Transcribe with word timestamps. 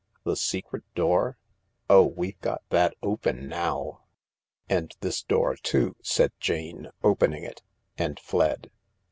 ""The 0.25 0.35
secret 0.35 0.81
door? 0.95 1.37
Oh— 1.87 2.07
we've 2.07 2.39
got 2.41 2.63
that 2.71 2.95
open 3.03 3.47
now...."" 3.47 4.01
And 4.67 4.91
this 5.01 5.21
door 5.21 5.55
too," 5.57 5.95
said 6.01 6.31
Jane, 6.39 6.89
opening 7.03 7.43
it, 7.43 7.61
and 7.99 8.19
fled. 8.19 8.71